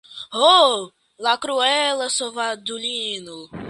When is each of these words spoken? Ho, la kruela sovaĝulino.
Ho, 0.37 0.53
la 1.27 1.35
kruela 1.45 2.11
sovaĝulino. 2.19 3.43